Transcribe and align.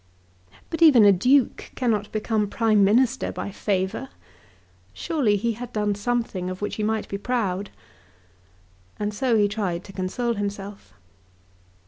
But 0.71 0.81
even 0.81 1.05
a 1.05 1.11
duke 1.11 1.71
cannot 1.75 2.11
become 2.11 2.47
Prime 2.49 2.83
Minister 2.83 3.31
by 3.31 3.51
favour. 3.51 4.09
Surely 4.93 5.37
he 5.37 5.53
had 5.53 5.71
done 5.73 5.93
something 5.93 6.49
of 6.49 6.59
which 6.59 6.77
he 6.77 6.83
might 6.83 7.07
be 7.07 7.19
proud. 7.19 7.69
And 8.97 9.13
so 9.13 9.37
he 9.37 9.47
tried 9.47 9.83
to 9.83 9.93
console 9.93 10.33
himself. 10.33 10.95